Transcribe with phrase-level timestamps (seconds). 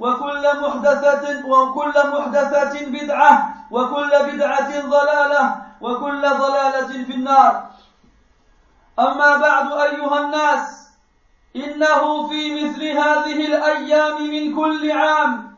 [0.00, 7.70] وكل محدثة وكل محدثة بدعة وكل بدعة ضلالة وكل ضلالة في النار.
[8.98, 10.88] أما بعد أيها الناس
[11.56, 15.50] إنه في مثل هذه الأيام من كل عام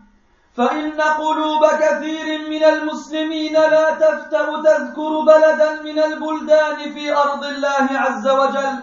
[0.57, 8.29] فإن قلوب كثير من المسلمين لا تفتأ تذكر بلدا من البلدان في أرض الله عز
[8.29, 8.79] وجل.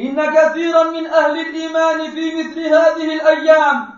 [0.00, 3.91] إن كثيرا من أهل الإيمان في مثل هذه الأيام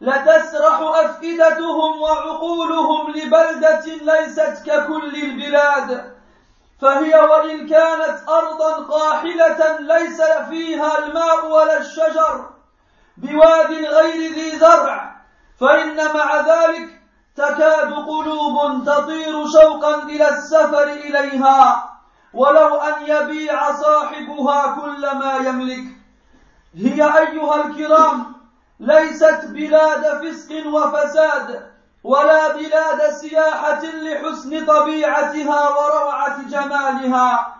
[0.00, 6.14] لتسرح أفئدتهم وعقولهم لبلدة ليست ككل البلاد
[6.80, 12.50] فهي وإن كانت أرضا قاحلة ليس فيها الماء ولا الشجر
[13.16, 15.16] بواد غير ذي زرع
[15.60, 17.00] فإن مع ذلك
[17.36, 21.90] تكاد قلوب تطير شوقا إلى السفر إليها
[22.34, 25.84] ولو أن يبيع صاحبها كل ما يملك.
[26.74, 28.39] هي أيها الكرام
[28.80, 31.70] ليست بلاد فسق وفساد
[32.04, 37.56] ولا بلاد سياحة لحسن طبيعتها وروعة جمالها.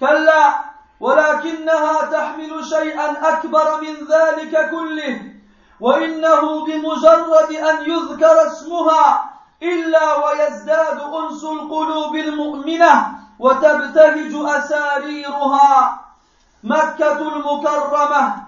[0.00, 0.54] كلا
[1.00, 5.22] ولكنها تحمل شيئا أكبر من ذلك كله
[5.80, 9.30] وإنه بمجرد أن يذكر اسمها
[9.62, 16.00] إلا ويزداد أنس القلوب المؤمنة وتبتهج أساريرها.
[16.64, 18.43] مكة المكرمة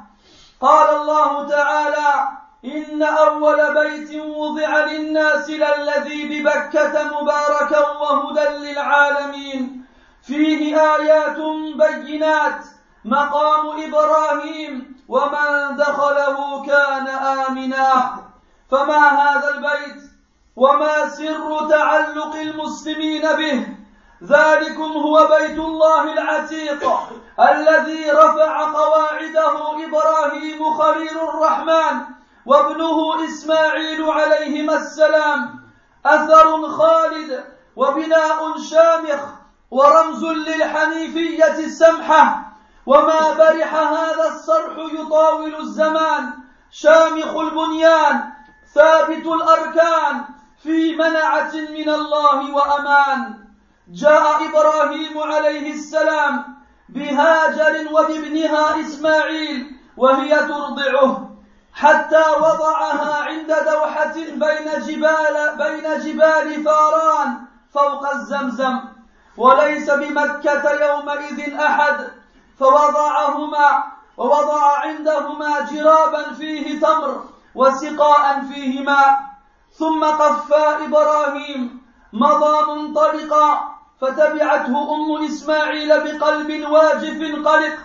[0.61, 2.28] قال الله تعالى
[2.65, 9.84] إن أول بيت وضع للناس للذي ببكة مباركا وهدى للعالمين.
[10.22, 11.37] فيه آيات
[11.77, 12.65] بينات
[13.05, 18.16] مقام إبراهيم ومن دخله كان آمنا.
[18.71, 20.03] فما هذا البيت؟
[20.56, 23.66] وما سر تعلق المسلمين به؟
[24.22, 26.83] ذلكم هو بيت الله العتيق.
[27.41, 32.00] الذي رفع قواعده إبراهيم خليل الرحمن
[32.47, 35.60] وابنه إسماعيل عليهما السلام
[36.06, 37.44] أثر خالد
[37.76, 39.20] وبناء شامخ
[39.70, 42.42] ورمز للحنيفية السمحة.
[42.86, 46.30] وما برح هذا الصرح يطاول الزمان
[46.70, 48.32] شامخ البنيان
[48.74, 50.24] ثابت الأركان
[50.62, 53.34] في منعة من الله وأمان.
[53.92, 56.56] جاء إبراهيم عليه السلام
[56.88, 61.30] بهاجر وبابنها إسماعيل وهي ترضعه.
[61.74, 67.38] حتى وضعها عند دوحة بين جبال بين جبال فاران
[67.74, 68.78] فوق الزمزم.
[69.36, 72.10] وليس بمكة يومئذ أحد.
[72.58, 73.84] فوضعهما
[74.16, 77.24] ووضع عندهما جرابا فيه تمر
[77.54, 79.20] وسقاء فيه ماء
[79.72, 81.82] ثم قفى إبراهيم
[82.12, 83.76] مضى منطلقا.
[84.01, 87.78] فتبعته أم إسماعيل بقلب واجف قلق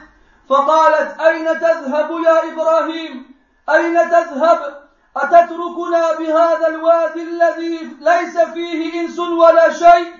[0.49, 3.35] فقالت أين تذهب يا إبراهيم؟
[3.69, 4.81] أين تذهب؟
[5.17, 10.13] أتتركنا بهذا الوادي الذي ليس فيه إنس ولا شيء؟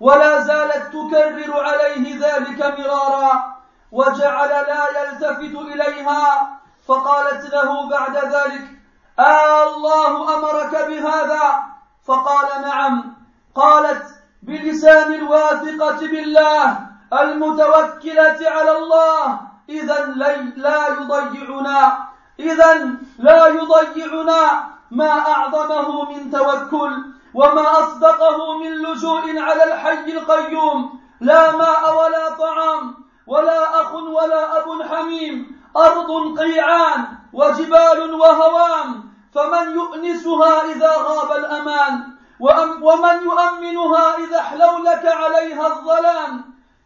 [0.00, 3.54] ولا زالت تكرر عليه ذلك مرارا
[3.92, 8.62] وجعل لا يلتفت إليها فقالت له بعد ذلك
[9.18, 11.74] آه الله أمرك بهذا؟
[12.04, 13.14] فقال نعم.
[13.54, 16.78] قالت بلسان الواثقة بالله
[17.12, 19.40] المتوكلة على الله.
[19.68, 20.06] إذا
[20.56, 21.98] لا يضيعنا.
[22.40, 26.92] إذا لا يضيعنا ما أعظمه من توكل
[27.34, 31.00] وما أصدقه من لجوء على الحي القيوم.
[31.20, 32.94] لا ماء ولا طعام
[33.26, 35.60] ولا أخ ولا أب حميم.
[35.76, 39.14] أرض قيعان وجبال وهوام.
[39.34, 42.13] فمن يؤنسها إذا غاب الأمان.
[42.40, 46.44] ومن يؤمنها إذا احلولك عليها الظلام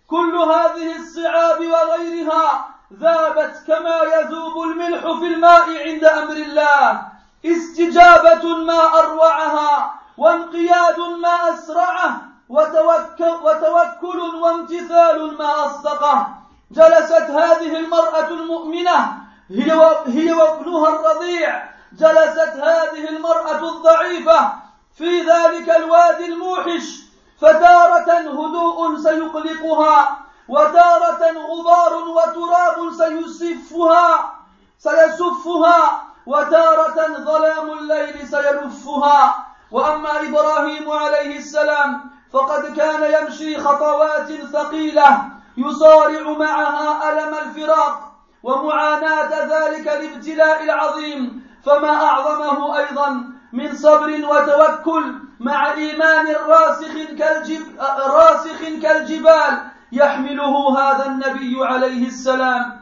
[0.09, 2.69] كل هذه الصعاب وغيرها
[3.01, 7.03] ذابت كما يذوب الملح في الماء عند أمر الله.
[7.47, 16.27] استجابة ما أروعها وانقياد ما أسرعه وتوكل, وتوكل وامتثال ما أصدقه.
[16.71, 19.19] جلست هذه المرأة المؤمنة
[19.51, 21.69] هي وابنها الرضيع.
[21.93, 24.68] جلست هذه المرأة الضعيفة
[24.99, 26.99] في ذلك الوادي الموحش
[27.41, 30.19] فتارة هدوء سيقلقها
[30.49, 34.33] وتارة غبار وتراب سيسفها
[34.79, 39.47] سيسفها وتارة ظلام الليل سيلفها.
[39.71, 45.25] وأما إبراهيم عليه السلام فقد كان يمشي خطوات ثقيلة
[45.57, 48.13] يصارع معها ألم الفراق
[48.43, 57.63] ومعاناة ذلك الابتلاء العظيم فما أعظمه أيضا من صبر وتوكل مع إيمان راسخ كالجب
[58.07, 59.59] راسخ كالجبال
[59.93, 62.81] يحمله هذا النبي عليه السلام.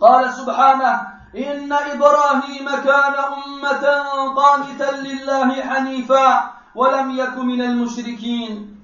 [0.00, 1.00] قال سبحانه
[1.36, 3.84] إن إبراهيم كان أمة
[4.36, 8.76] قانتا لله حنيفا ولم يك من المشركين.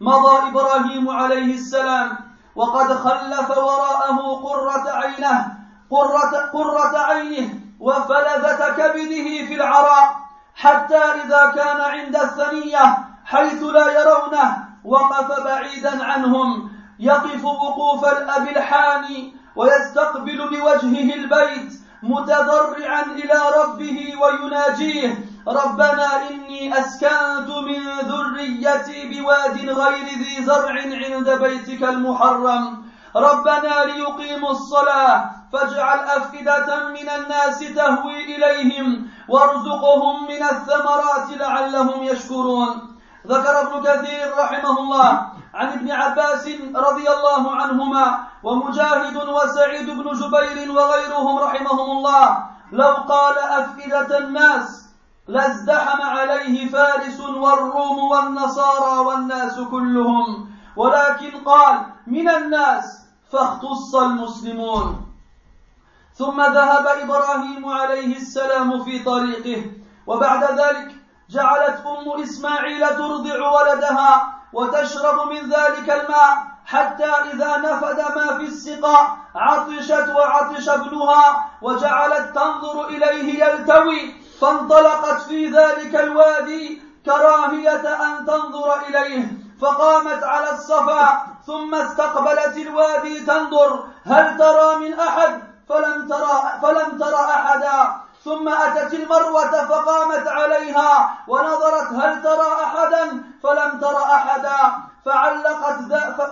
[0.00, 2.18] مضى إبراهيم عليه السلام
[2.54, 5.56] وقد خلف وراءه قرة عينه
[5.90, 10.29] قرة, قرة عينه وفلذة كبده في العراء.
[10.60, 16.70] حتى إذا كان عند الثنية حيث لا يرونه وقف بعيدا عنهم.
[16.98, 21.72] يقف وقوف الأب الحاني ويستقبل بوجهه البيت
[22.02, 25.24] متضرعا إلى ربه ويناجيه.
[25.48, 30.74] ربنا إني أسكنت من ذريتي بواد غير ذي زرع
[31.14, 32.84] عند بيتك المحرم.
[33.16, 39.09] ربنا ليقيموا الصلاة فاجعل أفئدة من الناس تهوي إليهم.
[39.30, 42.96] وارزقهم من الثمرات لعلهم يشكرون.
[43.26, 50.72] ذكر ابن كثير رحمه الله عن ابن عباس رضي الله عنهما ومجاهد وسعيد بن جبير
[50.72, 54.88] وغيرهم رحمهم الله لو قال أفئدة الناس
[55.28, 65.09] لازدحم عليه فارس والروم والنصارى والناس كلهم ولكن قال من الناس فاختص المسلمون.
[66.20, 69.70] ثم ذهب إبراهيم عليه السلام في طريقه
[70.06, 70.88] وبعد ذلك
[71.30, 76.32] جعلت أم إسماعيل ترضع ولدها وتشرب من ذلك الماء
[76.66, 85.48] حتى إذا نفد ما في السقاء عطشت وعطش ابنها وجعلت تنظر إليه يلتوي فانطلقت في
[85.48, 89.28] ذلك الوادي كراهية أن تنظر إليه
[89.60, 97.22] فقامت على الصفا ثم استقبلت الوادي تنظر هل ترى من أحد؟ فلم ترى فلم ترى
[97.38, 97.78] أحدا.
[98.24, 103.04] ثم أتت المروة فقامت عليها ونظرت هل ترى أحدا؟
[103.42, 104.58] فلم ترى أحدا.
[105.06, 105.78] فعلقت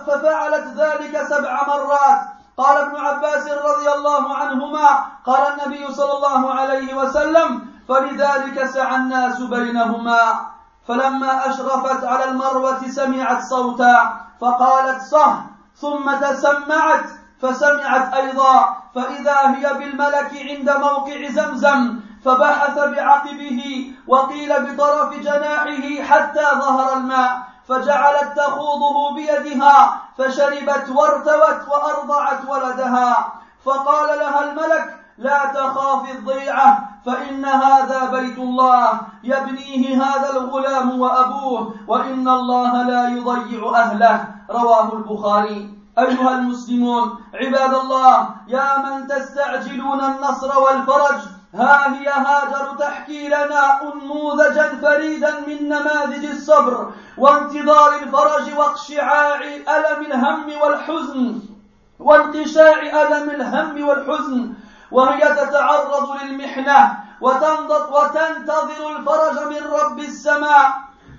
[0.07, 2.19] ففعلت ذلك سبع مرات.
[2.57, 4.87] قال ابن عباس رضي الله عنهما
[5.25, 7.49] قال النبي صلى الله عليه وسلم
[7.89, 10.21] فلذلك سعى الناس بينهما.
[10.87, 13.97] فلما أشرفت على المروة سمعت صوتا
[14.41, 15.41] فقالت صه
[15.81, 17.18] ثم تسمعت.
[17.41, 26.97] فسمعت أيضا فإذا هي بالملك عند موقع زمزم فبحث بعقبه وقيل بطرف جناحه حتى ظهر
[26.97, 33.33] الماء فجعلت تخوضه بيدها فشربت وارتوت وأرضعت ولدها
[33.65, 42.27] فقال لها الملك لا تخاف الضيعة فإن هذا بيت الله يبنيه هذا الغلام وأبوه وإن
[42.27, 45.78] الله لا يضيع أهله رواه البخاري.
[45.99, 51.21] أيها المسلمون عباد الله يا من تستعجلون النصر والفرج
[51.55, 60.61] ها هي هاجر تحكي لنا انموذجا فريدا من نماذج الصبر وانتظار الفرج واقشعاع ألم الهم
[60.61, 61.39] والحزن
[61.99, 64.53] وانقشاع ألم الهم والحزن
[64.91, 66.97] وهي تتعرض للمحنة
[67.91, 70.73] وتنتظر الفرج من رب السماء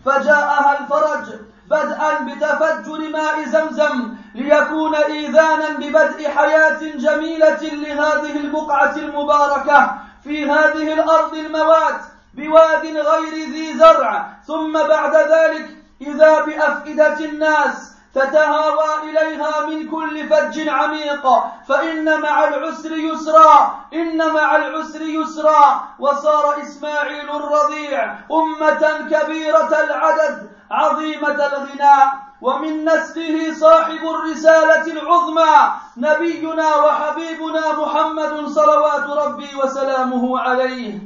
[0.04, 1.26] فجاءها الفرج
[1.70, 11.34] بدءا بتفجر ماء زمزم ليكون إيذانا ببدء حياة جميلة لهذه البقعة المباركة في هذه الأرض
[11.34, 12.00] الموات
[12.34, 14.28] بواد غير ذي زرع.
[14.46, 15.68] ثم بعد ذلك
[16.00, 21.26] إذا بأفئدة الناس تتهاوى إليها من كل فج عميق.
[21.68, 25.88] فإن مع العسر يسرا إن مع العسر يسرا.
[25.98, 32.29] وصار إسماعيل الرضيع أمة كبيرة العدد عظيمة الغناء.
[32.42, 40.98] ومن نسله صاحب الرسالة العظمى نبينا وحبيبنا محمد صلوات ربي وسلامه عليه.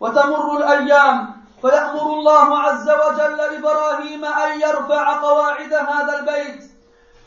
[0.00, 6.62] وتمر الأيام فيأمر الله عز وجل إبراهيم أن يرفع قواعد هذا البيت.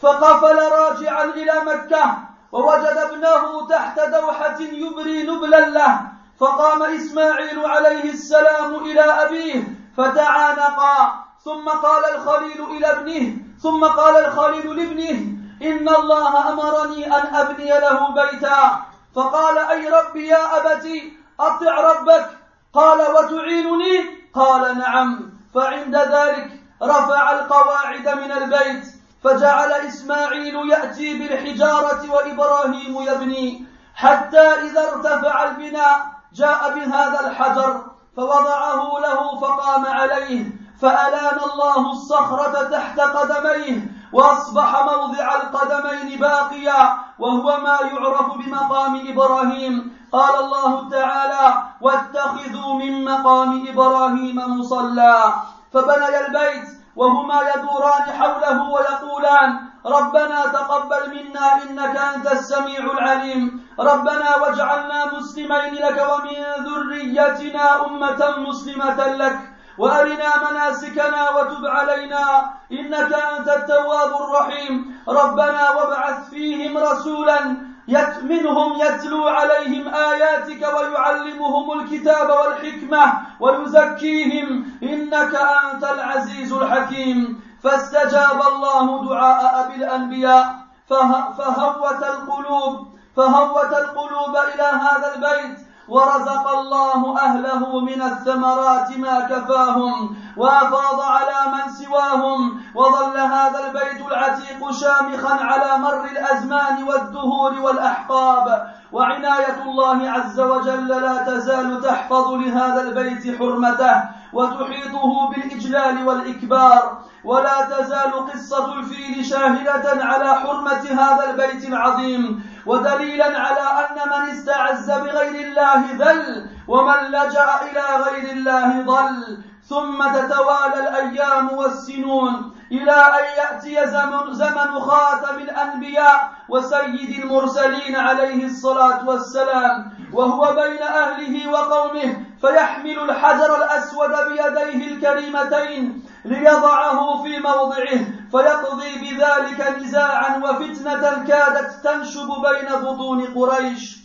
[0.02, 2.18] فقفل راجعا إلى مكة
[2.52, 6.02] ووجد ابنه تحت دوحة يبري نبلا له.
[6.40, 9.64] فقام إسماعيل عليه السلام إلى أبيه
[9.98, 15.20] فتعانقا ثم قال الخليل إلى ابنه ثم قال الخليل لابنه
[15.62, 18.82] إن الله أمرني أن أبني له بيتا.
[19.16, 22.30] فقال أي ربي يا أبتي أطع ربك.
[22.74, 25.32] قال وتعينني؟ قال نعم.
[25.56, 26.50] فعند ذلك
[26.84, 28.86] رفع القواعد من البيت
[29.24, 33.66] فجعل إسماعيل يأتي بالحجارة وإبراهيم يبني.
[33.96, 37.86] حتى إذا ارتفع البناء جاء بهذا الحجر
[38.18, 40.65] فوضعه له فقام عليه.
[40.82, 49.98] فألان الله الصخرة تحت قدميه وأصبح موضع القدمين باقيا وهو ما يعرف بمقام إبراهيم.
[50.12, 55.34] قال الله تعالى واتخذوا من مقام إبراهيم مصلى.
[55.74, 63.68] فبني البيت وهما يدوران حوله ويقولان ربنا تقبل منا إنك أنت السميع العليم.
[63.80, 69.55] ربنا واجعلنا مسلمين لك ومن ذريتنا أمة مسلمة لك.
[69.78, 72.24] وأرنا مناسكنا وتب علينا
[72.72, 75.02] إنك أنت التواب الرحيم.
[75.08, 84.48] ربنا وابعث فيهم رسولا يت منهم يتلو عليهم آياتك ويعلمهم الكتاب والحكمة ويزكيهم
[84.84, 87.42] إنك أنت العزيز الحكيم.
[87.64, 90.56] فاستجاب الله دعاء أبي الأنبياء.
[90.90, 95.58] فهوت القلوب فهوت القلوب إلى هذا البيت.
[95.88, 104.72] ورزق الله أهله من الثمرات ما كفاهم وأفاض على من سواهم وظل هذا البيت العتيق
[104.72, 108.76] شامخا على مر الأزمان والدهور والأحقاب.
[108.92, 116.98] وعناية الله عز وجل لا تزال تحفظ لهذا البيت حرمته وتحيطه بالإجلال والإكبار.
[117.24, 122.44] ولا تزال قصة الفيل شاهدة على حرمة هذا البيت العظيم.
[122.66, 129.38] ودليلا على أن من استعز بغير الله ذل ومن لجأ إلى غير الله ضل.
[129.70, 132.55] ثم تتوالى الأيام والسنون.
[132.72, 141.52] إلى أن يأتي زمن, زمن خاتم الأنبياء وسيد المرسلين عليه الصلاة والسلام وهو بين أهله
[141.52, 148.00] وقومه فيحمل الحجر الأسود بيديه الكريمتين ليضعه في موضعه
[148.32, 153.98] فيقضي بذلك نزاعا وفتنة كادت تنشب بين بطون قريش.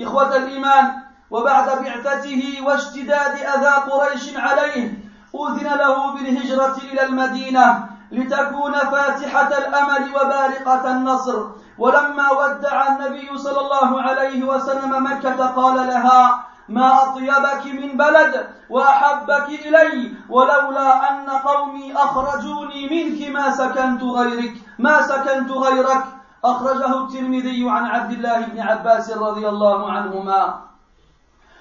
[0.00, 0.92] إخوة الإيمان
[1.30, 10.90] وبعد بعثته واشتداد أذى قريش عليه أذن له بالهجرة إلى المدينة لتكون فاتحة الأمل وبارقه
[10.90, 11.46] النصر.
[11.78, 19.48] ولما ودع النبي صلى الله عليه وسلم مكة قال لها ما أطيبك من بلد وأحبك
[19.48, 26.04] إلي ولولا أن قومي أخرجوني منك ما سكنت غيرك ما سكنت غيرك.
[26.44, 30.67] أخرجه الترمذي عن عبد الله بن عباس رضي الله عنهما.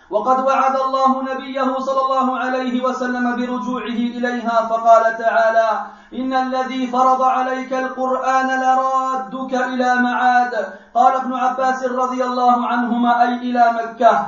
[0.09, 5.69] وقد وعد الله نبيه صلى الله عليه وسلم برجوعه إليها فقال تعالى
[6.13, 10.53] إن الذي فرض عليك القرآن لرادك إلى معاد.
[10.95, 14.25] قال ابن عباس رضي الله عنهما أي إلى مكة.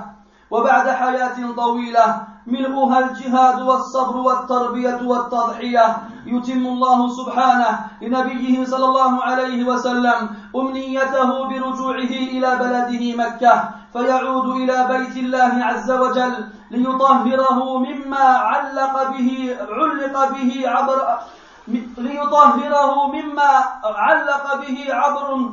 [0.52, 2.22] وبعد حياة طويلة
[2.52, 5.98] ملؤها الجهاد والصبر والتربية والتضحية.
[6.26, 14.88] يتم الله سبحانه لنبيه صلى الله عليه وسلم أمنيته برجوعه إلى بلده مكة فيعود إلى
[14.92, 16.34] بيت الله عز وجل
[16.72, 20.98] ليطهره مما علق به علق به عبر
[21.98, 23.52] ليطهره مما
[23.84, 25.50] علق به عبر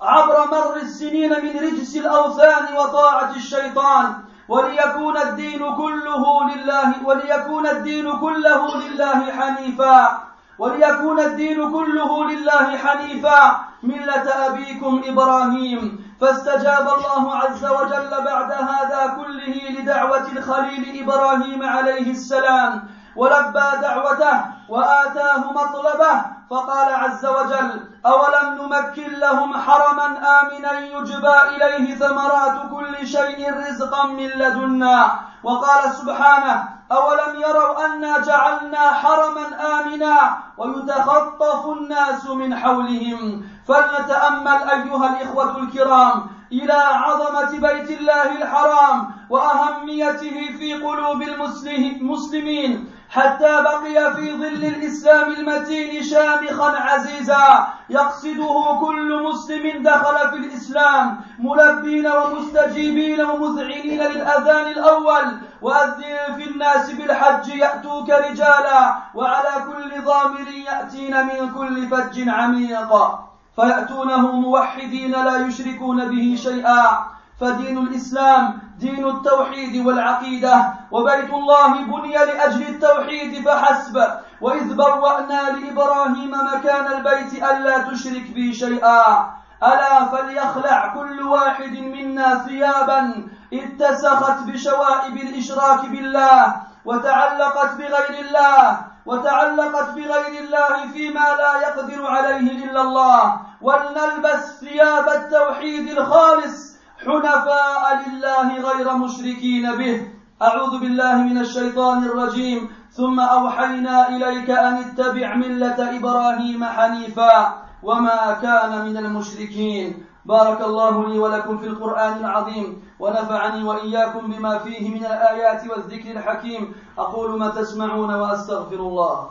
[0.00, 4.25] عبر مر السنين من رجس الأوثان وطاعة الشيطان.
[4.48, 6.24] وليكون الدين كله
[6.54, 10.18] لله وليكون الدين كله لله حنيفا.
[10.58, 13.58] وليكون الدين كله لله حنيفا.
[13.82, 16.06] ملة أبيكم إبراهيم.
[16.20, 22.88] فاستجاب الله عز وجل بعد هذا كله لدعوة الخليل إبراهيم عليه السلام.
[23.16, 30.06] ولبى دعوته وآتاه مطلبه فقال عز وجل أولم نمكن لهم حرما
[30.40, 35.18] آمنا يجبى إليه ثمرات كل شيء رزقا من لدنا.
[35.42, 39.46] وقال سبحانه أولم يروا أنا جعلنا حرما
[39.80, 43.44] آمنا ويتخطف الناس من حولهم.
[43.68, 54.14] فلنتأمل أيها الإخوة الكرام إلى عظمة بيت الله الحرام وأهميته في قلوب المسلمين حتى بقي
[54.14, 64.02] في ظل الإسلام المتين شامخا عزيزا يقصده كل مسلم دخل في الإسلام ملبين ومستجيبين ومذعنين
[64.02, 72.28] للأذان الأول وأذن في الناس بالحج يأتوك رجالا وعلى كل ضامر يأتين من كل فج
[72.28, 73.25] عميق.
[73.56, 77.06] فيأتونه موحدين لا يشركون به شيئا.
[77.40, 80.74] فدين الإسلام دين التوحيد والعقيدة.
[80.90, 84.06] وبيت الله بني لأجل التوحيد فحسب.
[84.40, 89.30] وإذ بوأنا لإبراهيم مكان البيت ألا تشرك بي شيئا.
[89.62, 93.28] ألا فليخلع كل واحد منا ثيابا.
[93.52, 96.56] اتسخت بشوائب الإشراك بالله.
[96.84, 98.78] وتعلقت بغير الله.
[99.06, 103.45] وتعلقت بغير الله فيما لا يقدر عليه إلا الله.
[103.62, 110.08] ولنلبس ثياب التوحيد الخالص حنفاء لله غير مشركين به.
[110.42, 112.68] أعوذ بالله من الشيطان الرجيم.
[112.92, 117.54] ثم أوحينا إليك أن اتبع ملة إبراهيم حنيفا.
[117.82, 120.06] وما كان من المشركين.
[120.24, 122.82] بارك الله لي ولكم في القرآن العظيم.
[123.00, 126.74] ونفعني وإياكم بما فيه من الآيات والذكر الحكيم.
[126.98, 129.30] أقول ما تسمعون وأستغفر الله.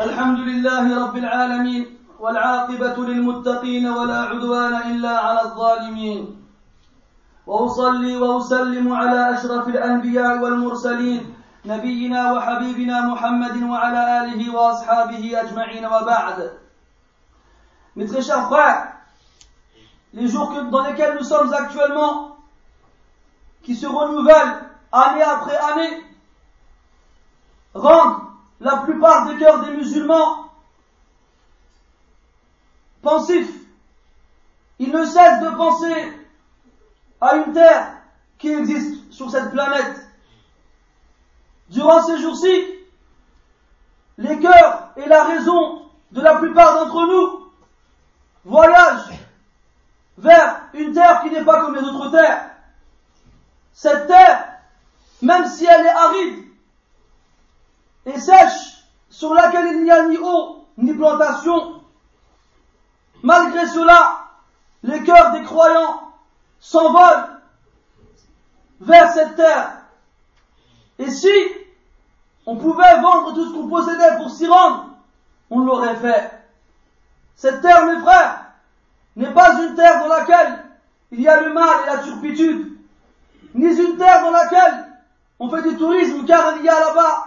[0.00, 6.22] الحمد لله رب العالمين والعاقبة للمتقين ولا عدوان إلا على الظالمين.
[7.46, 11.34] وأصلي وأسلم على أشرف الأنبياء والمرسلين
[11.66, 15.84] نبينا وحبيبنا محمد وعلى آله وأصحابه أجمعين.
[15.86, 16.50] وبعد
[17.96, 18.22] Mes très
[20.14, 22.36] les jours dans lesquels nous sommes actuellement,
[23.64, 26.04] qui se renouvellent année après année,
[27.74, 28.22] rendent
[28.60, 30.50] la plupart des cœurs des musulmans
[33.02, 33.52] pensifs.
[34.78, 36.18] Ils ne cessent de penser
[37.20, 37.94] à une terre
[38.38, 40.06] qui existe sur cette planète.
[41.68, 42.66] Durant ces jours-ci,
[44.18, 47.50] les cœurs et la raison de la plupart d'entre nous
[48.44, 49.18] voyagent
[50.18, 52.50] vers une terre qui n'est pas comme les autres terres.
[53.72, 54.51] Cette terre,
[55.22, 56.44] même si elle est aride
[58.06, 61.82] et sèche, sur laquelle il n'y a ni eau ni plantation,
[63.22, 64.24] malgré cela,
[64.82, 66.12] les cœurs des croyants
[66.58, 67.40] s'envole
[68.80, 69.82] vers cette terre.
[70.98, 71.30] Et si
[72.46, 74.86] on pouvait vendre tout ce qu'on possédait pour s'y rendre,
[75.50, 76.30] on l'aurait fait.
[77.36, 78.46] Cette terre, mes frères,
[79.14, 80.64] n'est pas une terre dans laquelle
[81.12, 82.76] il y a le mal et la turpitude,
[83.54, 84.91] ni une terre dans laquelle
[85.42, 87.24] on fait du tourisme car il y a là-bas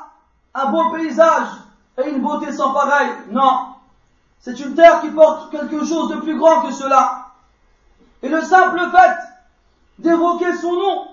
[0.54, 1.50] un beau paysage
[1.98, 3.10] et une beauté sans pareil.
[3.30, 3.74] Non.
[4.40, 7.34] C'est une terre qui porte quelque chose de plus grand que cela.
[8.24, 9.18] Et le simple fait
[10.00, 11.08] d'évoquer son nom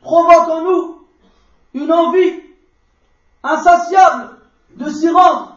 [0.00, 1.06] provoque en nous
[1.74, 2.40] une envie
[3.42, 4.38] insatiable
[4.76, 5.56] de s'y rendre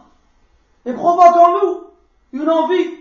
[0.84, 1.80] et provoque en nous
[2.32, 2.98] une envie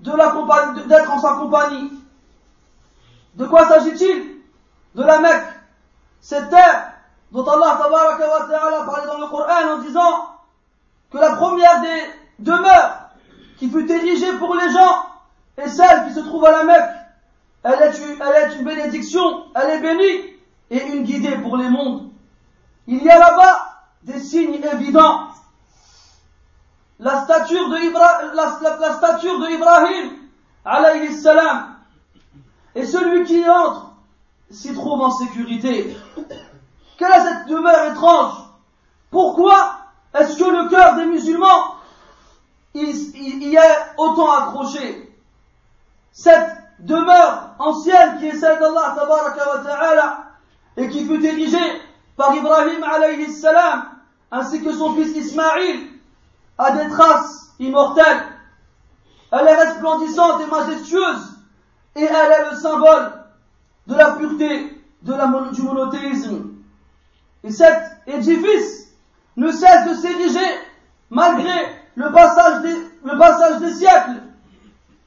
[0.00, 1.92] d'être en sa compagnie.
[3.36, 4.37] De quoi s'agit-il?
[4.94, 5.46] De la Mecque,
[6.20, 6.92] cette terre
[7.30, 10.30] dont Allah wa parlait dans le Coran en disant
[11.10, 12.02] que la première des
[12.38, 13.10] demeures
[13.58, 15.04] qui fut érigée pour les gens
[15.58, 16.90] et celle qui se trouve à la Mecque,
[17.64, 20.34] elle est, une, est bénédiction, elle est bénie
[20.70, 22.10] et une guidée pour les mondes.
[22.86, 23.68] Il y a là-bas
[24.02, 25.28] des signes évidents.
[27.00, 30.12] La stature de, Ibra, la, stature de Ibrahim,
[30.64, 31.76] alayhi salam,
[32.74, 33.87] et celui qui entre
[34.50, 35.96] s'y trouve en sécurité.
[36.96, 38.34] Quelle est cette demeure étrange?
[39.10, 39.76] Pourquoi
[40.14, 41.76] est-ce que le cœur des musulmans
[42.74, 45.16] y est autant accroché?
[46.12, 50.24] Cette demeure ancienne qui est celle d'Allah wa ta'ala
[50.76, 51.82] et qui fut érigée
[52.16, 53.90] par Ibrahim alayhi salam
[54.30, 55.88] ainsi que son fils Ismaïl
[56.58, 58.24] a des traces immortelles.
[59.30, 61.38] Elle est resplendissante et majestueuse
[61.96, 63.17] et elle est le symbole
[63.88, 66.50] de la pureté du monothéisme.
[67.42, 68.92] Et cet édifice
[69.36, 70.46] ne cesse de s'ériger
[71.10, 71.50] malgré
[71.94, 74.22] le passage des, siècles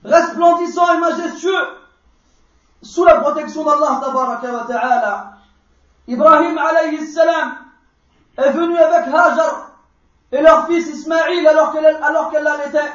[0.04, 1.68] resplendissant et majestueux,
[2.82, 5.34] sous la protection d'Allah.
[6.08, 7.58] Ibrahim alayhi salam
[8.38, 9.72] est venu avec Hajar
[10.32, 12.92] et leur fils Ismaïl alors qu'elle alors qu'elle l'allaitait.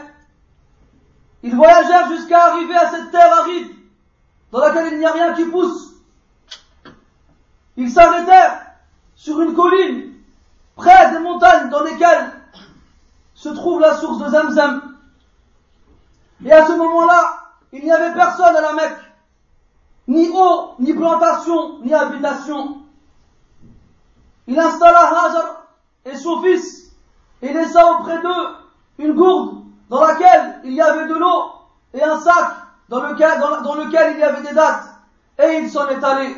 [1.44, 3.77] Ils voyagèrent jusqu'à arriver à cette terre aride
[4.91, 5.95] il n'y a rien qui pousse.
[7.77, 8.62] Ils s'arrêtèrent
[9.15, 10.12] sur une colline,
[10.77, 12.33] près des montagnes dans lesquelles
[13.35, 14.97] se trouve la source de Zamzam.
[16.45, 17.37] Et à ce moment-là,
[17.73, 18.99] il n'y avait personne à la Mecque.
[20.09, 22.79] Ni eau, ni plantation, ni habitation.
[24.47, 25.67] Il installa Hajar
[26.05, 26.93] et son fils
[27.43, 28.57] et laissa auprès d'eux
[28.99, 31.53] une gourde dans laquelle il y avait de l'eau
[31.93, 34.85] et un sac dans lequel, dans, lequel il y avait des dates.
[35.38, 36.35] Et il s'en est allé.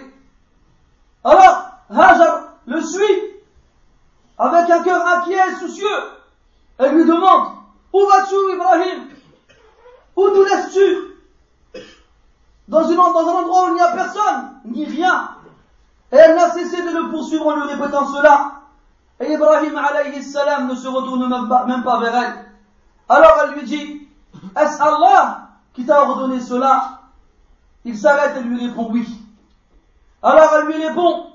[1.24, 3.22] Alors, Hajar le suit
[4.36, 5.86] avec un cœur inquiet et soucieux.
[6.78, 7.52] Elle lui demande,
[7.92, 9.08] où vas-tu Ibrahim?
[10.16, 11.82] Où nous laisses-tu?
[12.68, 15.30] Dans, dans un endroit où il n'y a personne, ni rien.
[16.12, 18.52] Et elle n'a cessé de le poursuivre en lui répétant cela.
[19.20, 22.44] Et Ibrahim alayhi salam ne se retourne même pas, même pas vers elle.
[23.08, 24.08] Alors elle lui dit,
[24.56, 25.47] est-ce Allah
[25.78, 27.02] qui t'a ordonné cela
[27.84, 29.06] Il s'arrête et lui répond oui.
[30.20, 31.26] Alors elle lui répond,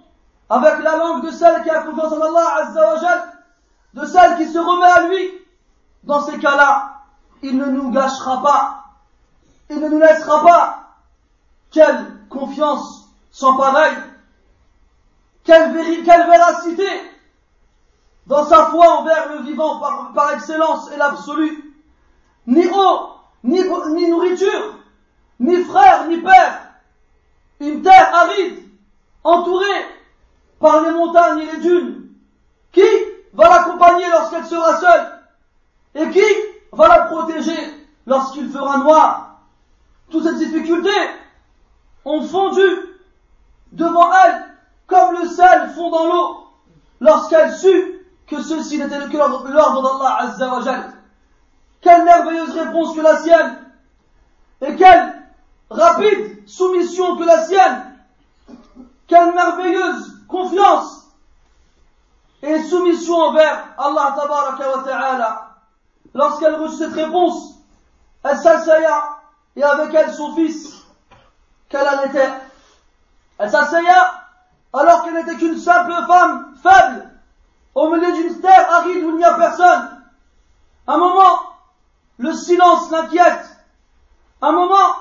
[0.49, 3.25] avec la langue de celle qui a confiance en Allah Azza
[3.93, 5.29] de celle qui se remet à lui.
[6.03, 7.03] Dans ces cas-là,
[7.41, 8.83] il ne nous gâchera pas,
[9.69, 10.79] il ne nous laissera pas.
[11.71, 13.95] Quelle confiance sans pareil,
[15.45, 16.89] quelle, quelle véracité
[18.27, 21.73] dans sa foi envers le vivant par, excellence et l'absolu.
[22.45, 23.12] Ni eau,
[23.43, 24.79] ni, nourriture,
[25.39, 26.59] ni frère, ni père.
[27.59, 28.59] Une terre aride,
[29.23, 29.65] entourée
[30.59, 32.09] par les montagnes et les dunes.
[32.71, 32.81] Qui
[33.33, 35.19] va l'accompagner lorsqu'elle sera seule?
[35.95, 36.23] Et qui
[36.71, 37.57] va la protéger
[38.05, 39.39] lorsqu'il fera noir?
[40.09, 40.89] Toutes ces difficultés
[42.05, 42.63] ont fondu
[43.71, 44.45] devant elle
[44.87, 46.47] comme le sel fond dans l'eau
[46.99, 49.43] lorsqu'elle sut que ceci n'était que l'ordre
[49.81, 50.93] d'Allah Azza
[51.83, 53.59] Quelle merveilleuse réponse que la sienne
[54.61, 55.21] et quelle
[55.69, 57.93] rapide soumission que la sienne
[59.07, 61.07] quelle merveilleuse confiance
[62.41, 65.49] et soumission envers Allah wa ta'ala.
[66.13, 67.55] Lorsqu'elle reçut cette réponse,
[68.23, 69.19] elle s'assaya
[69.55, 70.73] et avec elle son fils,
[71.69, 72.29] qu'elle était.
[73.37, 74.13] Elle s'assaya
[74.73, 77.09] alors qu'elle n'était qu'une simple femme faible,
[77.75, 80.01] au milieu d'une terre aride où il n'y a personne.
[80.87, 81.39] Un moment,
[82.33, 83.45] le silence l'inquiète.
[84.41, 84.95] Un moment,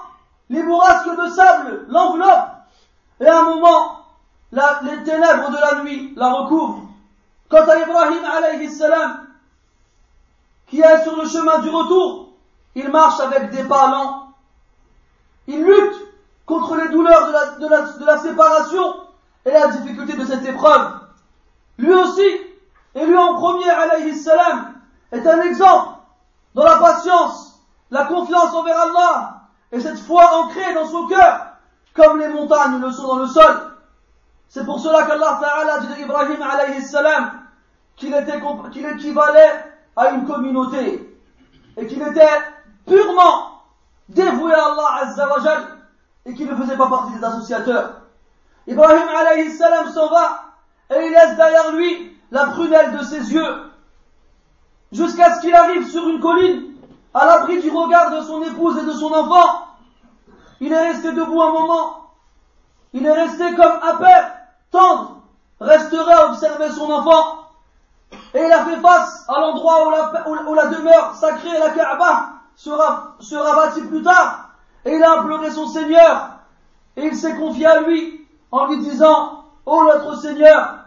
[0.50, 2.50] les bourrasques de sable l'enveloppent.
[3.20, 4.04] Et un moment,
[4.52, 6.82] les ténèbres de la nuit la recouvrent.
[7.48, 9.26] Quant à Ibrahim alayhi salam,
[10.66, 12.28] qui est sur le chemin du retour,
[12.74, 14.28] il marche avec des pas lents.
[15.46, 15.96] Il lutte
[16.46, 18.94] contre les douleurs de la, de la, de la séparation
[19.44, 21.00] et la difficulté de cette épreuve.
[21.78, 22.40] Lui aussi,
[22.94, 24.74] et lui en premier alayhi salam,
[25.10, 26.01] est un exemple
[26.54, 27.60] dans la patience,
[27.90, 31.46] la confiance envers Allah et cette foi ancrée dans son cœur,
[31.94, 33.72] comme les montagnes le sont dans le sol.
[34.48, 37.32] C'est pour cela qu'Allah Ta'ala dit d'Ibrahim alayhi salam
[37.96, 39.64] qu'il était, qu'il équivalait
[39.96, 41.18] à une communauté
[41.76, 42.42] et qu'il était
[42.86, 43.62] purement
[44.08, 45.38] dévoué à Allah Azza wa
[46.26, 48.02] et qu'il ne faisait pas partie des associateurs.
[48.66, 50.40] Ibrahim alayhi salam s'en va
[50.90, 53.71] et il laisse derrière lui la prunelle de ses yeux
[54.92, 56.74] jusqu'à ce qu'il arrive sur une colline
[57.14, 59.66] à l'abri du regard de son épouse et de son enfant.
[60.60, 62.10] Il est resté debout un moment.
[62.92, 64.32] Il est resté comme un père
[64.70, 65.22] tendre
[65.60, 67.38] resterait à observer son enfant.
[68.34, 69.88] Et il a fait face à l'endroit
[70.26, 74.50] où la, demeure sacrée, la Kaaba, sera, sera bâtie plus tard.
[74.84, 76.30] Et il a imploré son Seigneur.
[76.96, 80.78] Et il s'est confié à lui en lui disant, Ô notre Seigneur,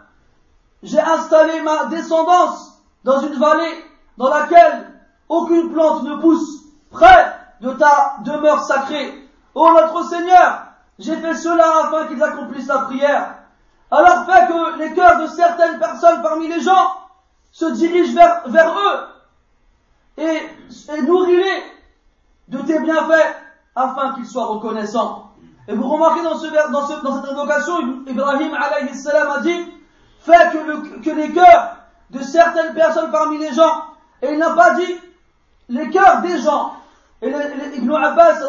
[0.82, 3.84] j'ai installé ma descendance dans une vallée
[4.18, 4.92] dans laquelle
[5.28, 9.28] aucune plante ne pousse, près de ta demeure sacrée.
[9.54, 10.62] Ô notre Seigneur,
[10.98, 13.36] j'ai fait cela afin qu'ils accomplissent la prière
[13.90, 16.92] alors fait que les cœurs de certaines personnes parmi les gens
[17.52, 19.06] se dirigent vers, vers eux
[20.18, 20.40] et,
[20.92, 21.62] et nourris-les
[22.48, 23.36] de tes bienfaits
[23.74, 25.30] afin qu'ils soient reconnaissants.
[25.68, 29.72] Et vous remarquez dans, ce, dans, ce, dans cette invocation, Ibrahim alayhi salam a dit,
[30.20, 31.76] fait que, le, que les cœurs
[32.10, 33.84] de certaines personnes parmi les gens,
[34.26, 34.96] et il n'a pas dit
[35.68, 36.74] les cœurs des gens.
[37.22, 38.40] Et Ibn Abbas,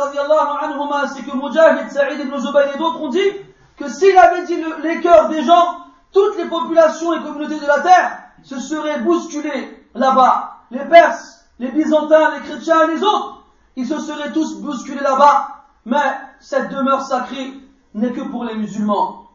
[0.62, 3.32] anhu, ainsi que Mujahid, Saïd ibn Zubayr et d'autres ont dit,
[3.78, 5.78] que s'il avait dit les cœurs des gens,
[6.12, 10.58] toutes les populations et communautés de la terre se seraient bousculées là-bas.
[10.72, 13.44] Les Perses, les Byzantins, les chrétiens et les autres,
[13.76, 15.64] ils se seraient tous bousculés là-bas.
[15.86, 17.54] Mais cette demeure sacrée
[17.94, 19.28] n'est que pour les musulmans.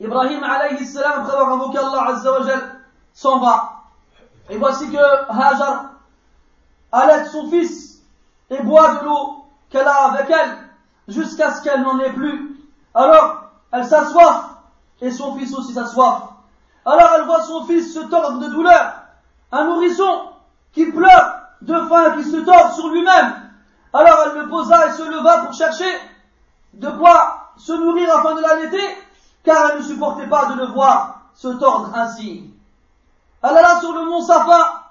[0.00, 2.16] Ibrahim après avoir invoqué Allah
[3.12, 3.77] s'en va.
[4.48, 5.90] Et voici que Hajar
[6.92, 8.02] allait son fils
[8.50, 10.56] et boit de l'eau qu'elle a avec elle
[11.08, 12.56] jusqu'à ce qu'elle n'en ait plus.
[12.94, 14.62] Alors, elle s'assoit
[15.00, 16.38] et son fils aussi s'assoit.
[16.84, 18.94] Alors elle voit son fils se tordre de douleur,
[19.52, 20.30] un nourrisson
[20.72, 23.50] qui pleure de faim, qui se tord sur lui-même.
[23.92, 25.90] Alors elle le posa et se leva pour chercher
[26.74, 28.96] de quoi se nourrir afin de l'allaiter,
[29.44, 32.50] car elle ne supportait pas de le voir se tordre ainsi.
[33.42, 34.82] Elle alla sur le mont Safa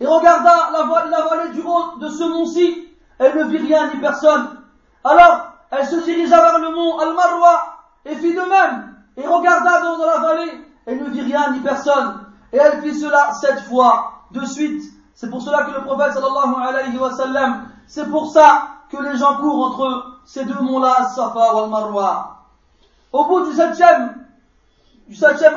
[0.00, 0.82] et regarda la,
[1.22, 2.88] vallée du haut de ce mont-ci.
[3.18, 4.60] Elle ne vit rien ni personne.
[5.04, 10.04] Alors, elle se dirigea vers le mont Al-Marwa et fit de même et regarda dans
[10.04, 10.64] la vallée.
[10.86, 12.26] Elle ne vit rien ni personne.
[12.52, 14.82] Et elle fit cela sept fois de suite.
[15.14, 19.16] C'est pour cela que le prophète sallallahu alayhi wa sallam, c'est pour ça que les
[19.16, 22.36] gens courent entre ces deux monts-là, Safa ou Al-Marwa.
[23.12, 24.26] Au bout du septième,
[25.08, 25.54] du septième,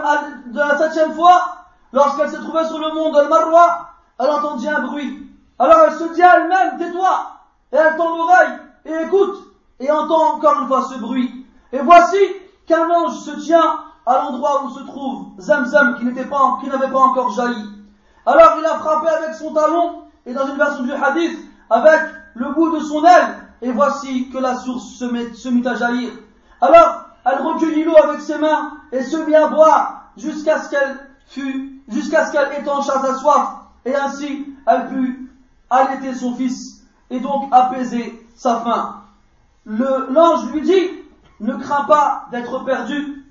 [0.47, 1.41] de la septième fois,
[1.91, 5.27] lorsqu'elle se trouvait sur le mont Al-Marwa, elle entendit un bruit.
[5.57, 7.31] Alors elle se dit à elle-même, tais-toi,
[7.71, 9.37] et elle tend l'oreille, et écoute,
[9.79, 11.45] et entend encore une fois ce bruit.
[11.71, 12.17] Et voici
[12.65, 16.91] qu'un ange se tient à l'endroit où se trouve Zamzam, qui n'était pas, qui n'avait
[16.91, 17.65] pas encore jailli.
[18.25, 21.37] Alors il a frappé avec son talon, et dans une version du hadith,
[21.69, 22.01] avec
[22.35, 25.75] le bout de son aile, et voici que la source se, met, se mit à
[25.75, 26.11] jaillir.
[26.61, 30.97] Alors, elle recueillit l'eau avec ses mains, et se mit à boire, jusqu'à ce qu'elle
[31.27, 33.49] fût, jusqu'à ce qu'elle étancha sa soif,
[33.85, 35.31] et ainsi elle put
[35.69, 38.95] allaiter son fils et donc apaiser sa faim.
[39.65, 40.89] L'ange lui dit,
[41.39, 43.25] ne crains pas d'être perdu,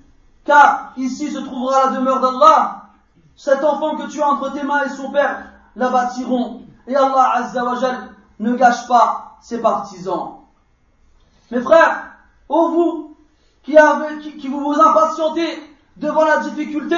[0.45, 2.83] car ici se trouvera la demeure d'Allah.
[3.35, 5.45] Cet enfant que tu as entre tes mains et son père
[5.75, 6.61] la bâtiront.
[6.87, 10.39] Et Allah Azzawajal ne gâche pas ses partisans.
[11.51, 12.03] Mes frères,
[12.47, 13.15] ô vous
[13.63, 15.63] qui, avez, qui, vous vous impatientez
[15.97, 16.97] devant la difficulté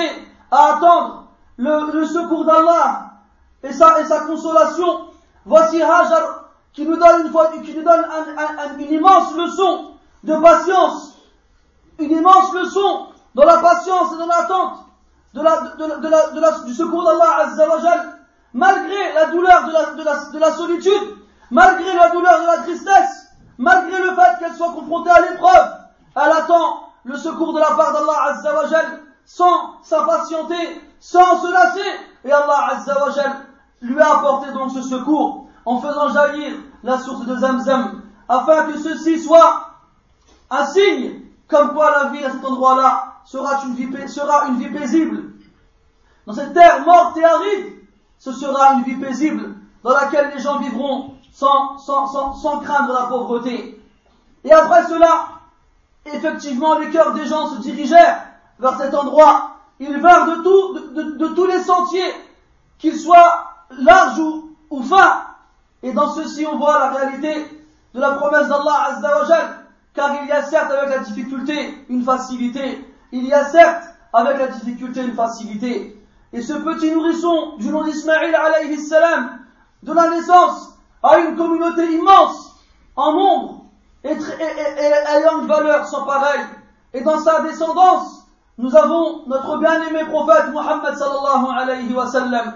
[0.50, 1.21] à attendre
[1.62, 3.12] le secours d'Allah,
[3.64, 5.08] et sa, sa consolation.
[5.46, 8.06] Voici Hajar qui nous donne une qui nous donne
[8.80, 9.92] une immense leçon
[10.24, 11.18] de patience,
[12.00, 14.86] une immense leçon dans la patience et dans l'attente
[16.66, 18.20] du secours d'Allah Azzawajal,
[18.54, 21.18] malgré la douleur de la, de la solitude,
[21.50, 25.72] malgré la douleur de la tristesse, malgré le fait qu'elle soit confrontée à l'épreuve,
[26.16, 32.32] elle attend le secours de la part d'Allah Azzawajal sans s'impatienter, sans se lasser, et
[32.32, 33.46] Allah Azzawajal
[33.82, 36.54] lui a apporté donc ce secours en faisant jaillir
[36.84, 39.68] la source de Zamzam, afin que ceci soit
[40.50, 44.70] un signe comme quoi la vie à cet endroit-là sera une vie, sera une vie
[44.70, 45.34] paisible.
[46.26, 47.74] Dans cette terre morte et aride,
[48.18, 52.94] ce sera une vie paisible dans laquelle les gens vivront sans, sans, sans, sans craindre
[52.94, 53.82] la pauvreté.
[54.44, 55.28] Et après cela,
[56.06, 58.31] effectivement, les cœurs des gens se dirigèrent
[58.62, 59.56] vers cet endroit.
[59.80, 62.14] Ils vinrent de, tous les sentiers,
[62.78, 65.24] qu'ils soient large ou, ou fin.
[65.84, 67.34] Et dans ceci, on voit la réalité
[67.94, 69.58] de la promesse d'Allah Azzawajal.
[69.94, 72.88] Car il y a certes avec la difficulté une facilité.
[73.12, 75.98] Il y a certes avec la difficulté une facilité.
[76.32, 79.40] Et ce petit nourrisson du nom d'Ismaïl alayhi salam
[79.84, 82.56] de la naissance à une communauté immense,
[82.96, 83.66] en nombre,
[84.04, 86.42] et, ayant une valeur sans pareil.
[86.94, 88.21] Et dans sa descendance,
[88.62, 92.54] nous avons notre bien-aimé prophète Muhammad sallallahu alayhi wa sallam,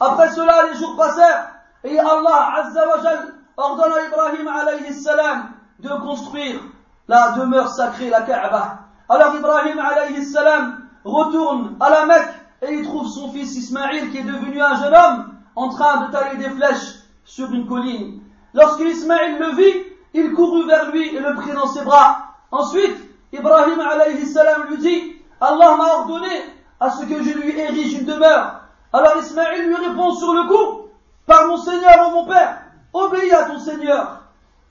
[0.00, 1.50] après cela, les jours passèrent
[1.84, 6.60] et Allah Azzawajal ordonne à Ibrahim alayhi salam de construire
[7.06, 8.78] la demeure sacrée, la Kaaba.
[9.08, 14.18] Alors Ibrahim alayhi salam retourne à la Mecque et il trouve son fils Ismaïl qui
[14.18, 18.20] est devenu un jeune homme en train de tailler des flèches sur une colline.
[18.52, 22.34] Lorsque Ismaïl le vit, il courut vers lui et le prit dans ses bras.
[22.50, 22.96] Ensuite,
[23.32, 26.44] Ibrahim alayhi salam lui dit, Allah m'a ordonné
[26.78, 28.60] à ce que je lui érige une demeure
[28.92, 30.88] alors Ismaël lui répond sur le coup,
[31.26, 34.22] par mon Seigneur ou mon Père, obéis à ton Seigneur.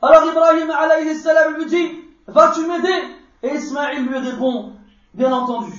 [0.02, 3.16] Alors Ibrahim alayhi salam lui dit, vas-tu m'aider?
[3.44, 4.74] Et Ismaël lui répond,
[5.14, 5.72] bien entendu.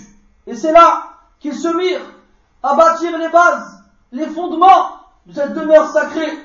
[0.46, 1.02] Et c'est là
[1.38, 2.14] qu'ils se mirent
[2.62, 6.38] à bâtir les bases, les fondements de cette demeure sacrée.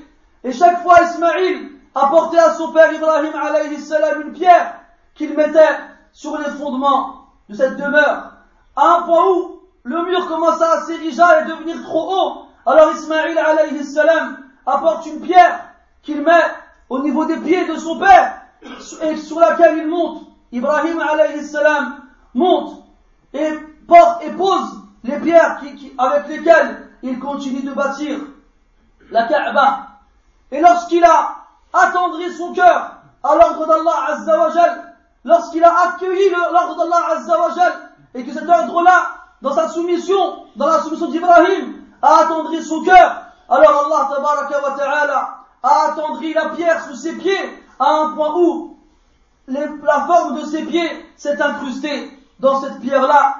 [0.43, 4.81] Et chaque fois Ismaël apportait à son père Ibrahim alayhi salam une pierre
[5.13, 5.79] qu'il mettait
[6.11, 8.33] sur les fondements de cette demeure,
[8.75, 12.45] à un point où le mur commença à s'ériger et devenir trop haut.
[12.65, 15.59] Alors Ismaïl alayhi salam apporte une pierre
[16.01, 16.43] qu'il met
[16.89, 18.41] au niveau des pieds de son père
[19.01, 20.23] et sur laquelle il monte.
[20.51, 22.01] Ibrahim alayhi salam
[22.33, 22.83] monte
[23.33, 23.51] et
[23.87, 25.61] porte et pose les pierres
[25.97, 28.19] avec lesquelles il continue de bâtir
[29.11, 29.87] la Kaaba.
[30.51, 31.35] Et lorsqu'il a
[31.73, 37.84] attendri son cœur à l'ordre d'Allah Azzawajal, lorsqu'il a accueilli l'ordre d'Allah Azzawajal,
[38.15, 43.21] et que cet ordre-là dans sa soumission, dans la soumission d'Ibrahim, a attendri son cœur.
[43.49, 44.19] Alors Allah
[44.63, 48.77] wa ta'ala a attendri la pierre sous ses pieds à un point où
[49.47, 53.35] la forme de ses pieds s'est incrustée dans cette pierre-là.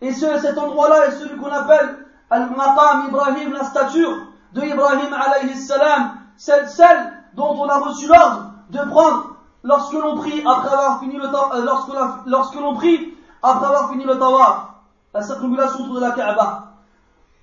[0.00, 1.98] Et ce, cet endroit-là est celui qu'on appelle
[2.30, 4.16] Al-Maqam Ibrahim, la stature
[4.54, 10.16] de Ibrahim alayhi salam, celle, celle dont on a reçu l'ordre de prendre lorsque l'on
[10.16, 11.90] prie après avoir fini le euh, lorsque,
[12.26, 13.13] lorsque l'on prie
[13.44, 14.68] après avoir fini le tawaf,
[15.12, 16.72] la circulation autour de la Kaaba.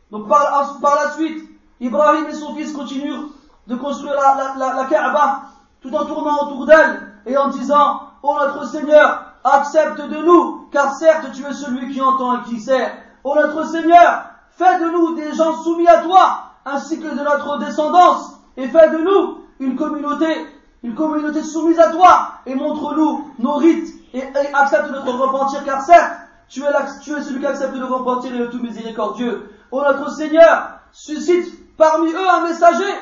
[0.09, 1.47] Donc par, la suite,
[1.79, 3.27] Ibrahim et son fils continuent
[3.67, 4.15] de construire
[4.57, 5.41] la, Kaaba
[5.79, 10.93] tout en tournant autour d'elle et en disant Ô notre Seigneur, accepte de nous, car
[10.95, 12.91] certes tu es celui qui entend et qui sait.
[13.23, 17.59] Ô notre Seigneur, fais de nous des gens soumis à toi, ainsi que de notre
[17.59, 20.47] descendance, et fais de nous une communauté,
[20.83, 26.13] une communauté soumise à toi, et montre-nous nos rites, et, accepte notre repentir, car certes,
[26.49, 29.49] tu es, celui qui accepte de repentir et le tout miséricordieux.
[29.71, 32.93] Ô notre Seigneur, suscite parmi eux un messager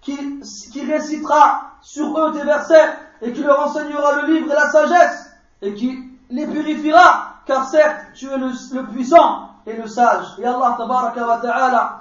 [0.00, 0.40] qui,
[0.72, 2.88] qui récitera sur eux tes versets
[3.22, 5.30] et qui leur enseignera le livre et la sagesse
[5.62, 5.98] et qui
[6.30, 10.26] les purifiera car certes tu es le, puissant et le sage.
[10.38, 12.00] Et Allah wa ta'ala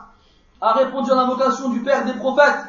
[0.59, 2.65] a répondu à l'invocation du Père des prophètes.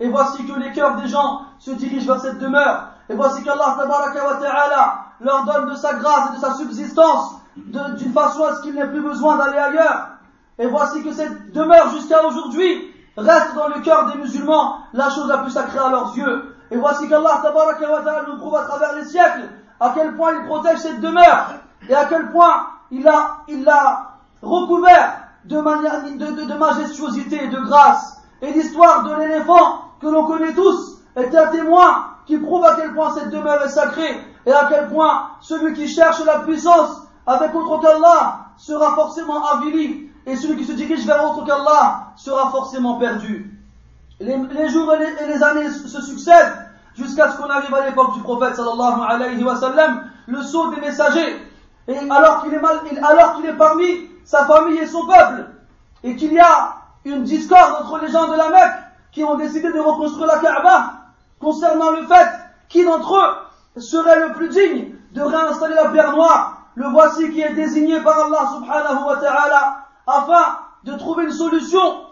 [0.00, 2.88] Et voici que les cœurs des gens se dirigent vers cette demeure.
[3.08, 8.12] Et voici qu'Allah wa ta'ala leur donne de sa grâce et de sa subsistance d'une
[8.12, 10.12] façon à ce qu'il n'ait plus besoin d'aller ailleurs
[10.58, 15.28] et voici que cette demeure jusqu'à aujourd'hui reste dans le cœur des musulmans la chose
[15.28, 16.54] la plus sacrée à leurs yeux.
[16.70, 17.42] Et voici qu'Allah
[18.28, 19.48] nous prouve à travers les siècles
[19.80, 21.54] à quel point il protège cette demeure
[21.88, 23.68] et à quel point il l'a il
[24.42, 28.22] recouvert de, manière, de, majestuosité et de grâce.
[28.40, 32.94] Et l'histoire de l'éléphant que l'on connaît tous est un témoin qui prouve à quel
[32.94, 37.54] point cette demeure est sacrée et à quel point celui qui cherche la puissance avec
[37.54, 42.96] autre qu'Allah sera forcément avili et celui qui se dirige vers autre qu'Allah sera forcément
[42.98, 43.58] perdu.
[44.20, 46.52] Les, jours et les, années se succèdent
[46.94, 50.80] jusqu'à ce qu'on arrive à l'époque du prophète sallallahu alayhi wa sallam, le sceau des
[50.80, 51.42] messagers.
[51.88, 55.48] Et alors qu'il est mal, alors qu'il est parmi sa famille et son peuple,
[56.04, 58.78] et qu'il y a une discorde entre les gens de la Mecque
[59.10, 61.01] qui ont décidé de reconstruire la Kaaba
[61.42, 62.28] concernant le fait
[62.68, 66.68] qui d'entre eux serait le plus digne de réinstaller la pierre noire.
[66.76, 72.06] Le voici qui est désigné par Allah subhanahu wa ta'ala afin de trouver une solution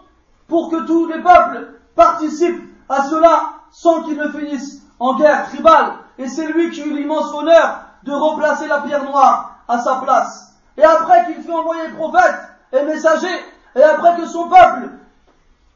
[0.47, 5.93] pour que tous les peuples participent à cela sans qu'ils ne finissent en guerre tribale.
[6.19, 10.53] Et c'est lui qui eut l'immense honneur de replacer la pierre noire à sa place.
[10.77, 12.35] Et après qu'il fut envoyé prophète
[12.73, 14.89] et messager, et après que son peuple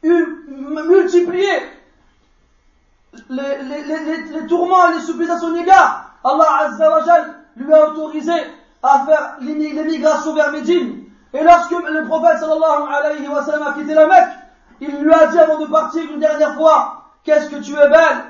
[0.02, 0.46] eut
[0.86, 1.48] multiplié
[3.30, 6.68] les, les, tourments et les supplices à son égard, Allah
[7.56, 8.32] lui a autorisé
[8.82, 11.04] à faire l'émigration vers Médine.
[11.32, 14.28] Et lorsque le prophète sallallahu alayhi wa sallam a quitté la Mecque,
[14.80, 18.24] il lui a dit avant de partir une dernière fois, qu'est-ce que tu es belle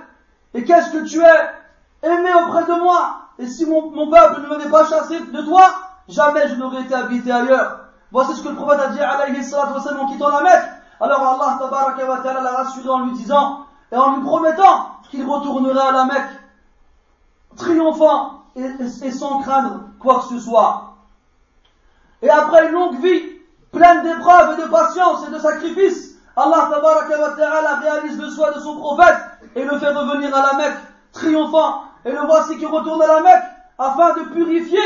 [0.54, 3.20] et qu'est-ce que tu es aimé auprès de moi?
[3.38, 5.70] Et si mon, peuple ne m'avait pas chassé de toi,
[6.08, 7.80] jamais je n'aurais été habité ailleurs.
[8.10, 10.70] Voici ce que le prophète a dit alayhi en quittant la Mecque.
[11.00, 15.88] Alors Allah tabaraka wa l'a rassuré en lui disant et en lui promettant qu'il retournerait
[15.88, 16.40] à la Mecque
[17.56, 20.94] triomphant et sans craindre quoi que ce soit.
[22.22, 23.22] Et après une longue vie,
[23.72, 28.76] pleine d'épreuves et de patience et de sacrifices, Allah ta'ala réalise le souhait de son
[28.76, 29.16] prophète
[29.54, 30.78] et le fait revenir à la Mecque,
[31.12, 31.82] triomphant.
[32.04, 33.44] Et le voici qui retourne à la Mecque
[33.78, 34.78] afin de purifier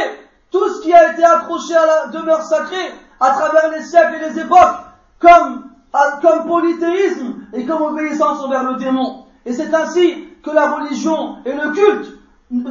[0.51, 4.31] tout ce qui a été accroché à la demeure sacrée à travers les siècles et
[4.31, 4.79] les époques,
[5.21, 9.25] comme, comme polythéisme et comme obéissance envers le démon.
[9.45, 12.21] Et c'est ainsi que la religion et le culte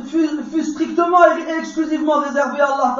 [0.07, 2.95] fut, strictement et exclusivement réservé à Allah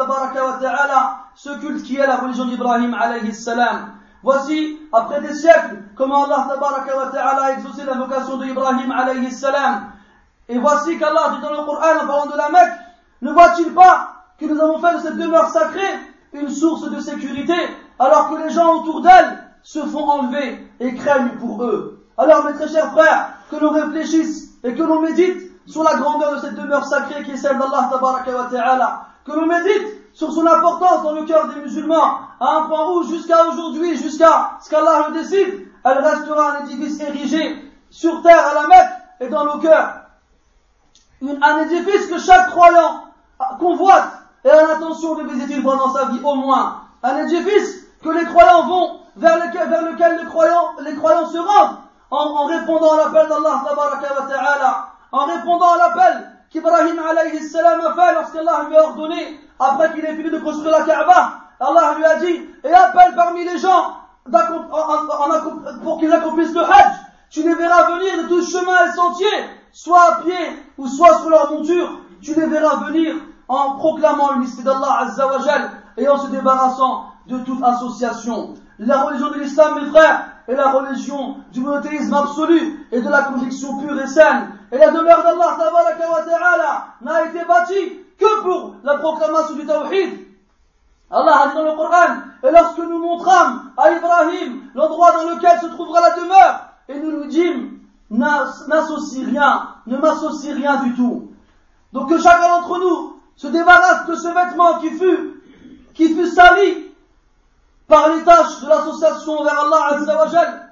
[0.61, 3.93] ta'ala, ce culte qui est la religion d'Ibrahim alayhi salam.
[4.21, 6.47] Voici, après des siècles, comment Allah
[7.11, 9.91] ta'ala a exaucé la vocation d'Ibrahim alayhi salam.
[10.47, 12.73] Et voici qu'Allah dit dans le Coran en parlant de la Mecque,
[13.21, 15.99] ne voit-il pas que nous avons fait de cette demeure sacrée
[16.33, 17.53] une source de sécurité,
[17.97, 22.05] alors que les gens autour d'elle se font enlever et craignent pour eux.
[22.17, 26.35] Alors mes très chers frères, que l'on réfléchisse et que l'on médite sur la grandeur
[26.35, 27.89] de cette demeure sacrée qui est celle d'Allah
[28.51, 32.91] ta'ala, que l'on médite sur son importance dans le cœur des musulmans, à un point
[32.91, 38.47] où jusqu'à aujourd'hui, jusqu'à ce qu'Allah le décide, elle restera un édifice érigé sur terre
[38.47, 40.01] à la Mecque et dans nos cœurs.
[41.21, 43.03] un édifice que chaque croyant
[43.59, 44.11] convoite
[44.43, 46.81] et a l'intention de visiter pendant sa vie au moins.
[47.03, 51.77] Un édifice que les croyants vont, vers lequel, les croyants, les croyants se rendent.
[52.11, 58.83] En, répondant à l'appel d'Allah en répondant à l'appel qu'Ibrahim a fait lorsqu'Allah lui a
[58.83, 63.13] ordonné, après qu'il ait fini de construire la Kaaba, Allah lui a dit, et appelle
[63.15, 63.97] parmi les gens
[65.83, 66.95] pour qu'ils accomplissent le Hajj,
[67.29, 69.27] tu les verras venir de tout chemin et sentier,
[69.71, 73.15] soit à pied ou soit sur leur monture, tu les verras venir
[73.47, 75.07] en proclamant l'unité d'Allah
[75.97, 78.55] et en se débarrassant de toute association.
[78.79, 83.23] La religion de l'islam, mes frères, est la religion du monothéisme absolu et de la
[83.23, 84.49] conviction pure et saine.
[84.71, 85.57] Et la demeure d'Allah
[87.01, 90.27] n'a été bâtie que pour la proclamation du tawhid.
[91.11, 95.59] Allah a dit dans le Coran, et lorsque nous montrâmes à Ibrahim l'endroit dans lequel
[95.59, 97.79] se trouvera la demeure, et nous nous dîmes,
[98.11, 101.31] n'associe rien, ne m'associe rien du tout.
[101.93, 105.41] Donc que chacun d'entre nous se débarrasse de ce vêtement qui fut,
[105.93, 106.88] qui fut sali
[107.89, 110.69] par les tâches de l'association vers Allah Azzawajal,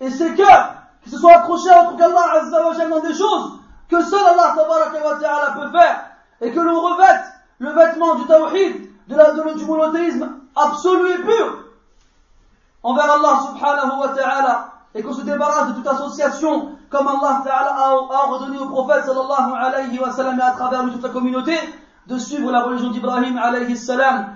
[0.00, 3.52] et ses cœurs qui se sont accrochés à autre qu'Allah Azzawajal dans des choses
[3.88, 6.04] que seul Allah Ta'ala peut faire,
[6.42, 7.24] et que l'on revête
[7.58, 11.64] le vêtement du tawhid, de la, de, du monothéisme absolu et pur
[12.82, 17.76] envers Allah subhanahu wa ta'ala et qu'on se débarrasse de toute association comme Allah ta'ala
[17.76, 17.94] a,
[18.28, 21.54] ordonné au prophète sallallahu alayhi wa sallam et à travers toute la communauté
[22.06, 24.35] de suivre la religion d'Ibrahim alayhi salam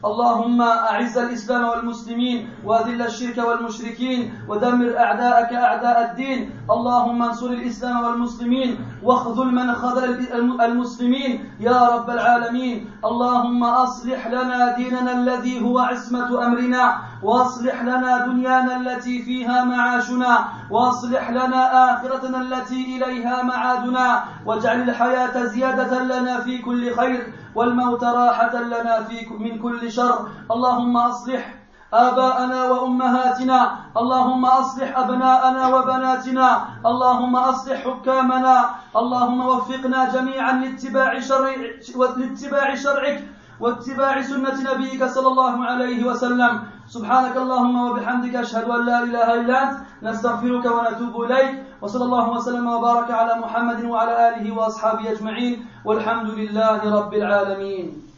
[0.00, 6.50] اللهم أعز الإسلام والمسلمين وأذل الشرك والمشركين ودمر أعداءك أعداء الدين.
[6.70, 11.52] اللهم انصر الإسلام والمسلمين واخذل من خذل المسلمين.
[11.60, 12.90] يا رب العالمين.
[13.04, 17.09] اللهم أصلح لنا ديننا الذي هو عصمة أمرنا.
[17.22, 26.02] واصلح لنا دنيانا التي فيها معاشنا واصلح لنا آخرتنا التي إليها معادنا واجعل الحياة زيادة
[26.02, 30.28] لنا في كل خير والموت راحة لنا في من كل شر.
[30.50, 31.54] اللهم أصلح
[31.92, 36.48] آباءنا وأمهاتنا اللهم أصلح أبناءنا وبناتنا
[36.86, 41.54] اللهم أصلح حكامنا اللهم وفقنا جميعا لاتباع شرع
[42.16, 43.18] لاتباع شرعك
[43.60, 46.52] واتباع سنة نبيك صلى الله عليه وسلم.
[46.90, 52.66] سبحانك اللهم وبحمدك أشهد أن لا إله إلا أنت نستغفرك ونتوب إليك وصلى الله وسلم
[52.66, 58.09] وبارك على محمد وعلى آله وأصحابه أجمعين والحمد لله رب العالمين.